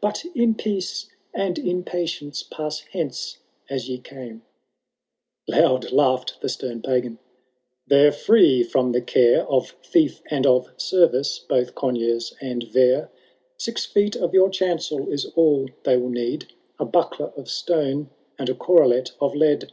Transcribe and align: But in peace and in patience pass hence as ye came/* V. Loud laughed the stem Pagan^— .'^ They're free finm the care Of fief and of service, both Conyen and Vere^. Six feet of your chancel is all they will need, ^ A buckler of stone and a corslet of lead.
But 0.00 0.24
in 0.34 0.56
peace 0.56 1.06
and 1.32 1.60
in 1.60 1.84
patience 1.84 2.42
pass 2.42 2.80
hence 2.90 3.38
as 3.70 3.88
ye 3.88 3.98
came/* 3.98 4.42
V. 5.48 5.60
Loud 5.60 5.92
laughed 5.92 6.40
the 6.40 6.48
stem 6.48 6.82
Pagan^— 6.82 7.02
.'^ 6.82 7.02
They're 7.86 8.10
free 8.10 8.64
finm 8.64 8.92
the 8.92 9.00
care 9.00 9.46
Of 9.46 9.76
fief 9.84 10.22
and 10.28 10.44
of 10.44 10.66
service, 10.76 11.38
both 11.38 11.76
Conyen 11.76 12.34
and 12.40 12.62
Vere^. 12.66 13.10
Six 13.58 13.84
feet 13.86 14.16
of 14.16 14.34
your 14.34 14.50
chancel 14.50 15.08
is 15.08 15.26
all 15.36 15.68
they 15.84 15.96
will 15.96 16.10
need, 16.10 16.40
^ 16.40 16.46
A 16.80 16.84
buckler 16.84 17.30
of 17.36 17.48
stone 17.48 18.10
and 18.40 18.48
a 18.48 18.54
corslet 18.56 19.12
of 19.20 19.36
lead. 19.36 19.70